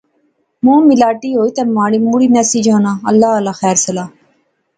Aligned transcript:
مونہہ 0.63 0.85
میلاٹی 0.87 1.31
ہوئی 1.37 1.51
تہ 1.55 1.63
مڑی 2.05 2.27
نسی 2.35 2.59
جانا، 2.65 2.91
اللہ 3.09 3.31
اللہ 3.39 3.55
خیر 3.61 3.77
سلا 3.83 4.05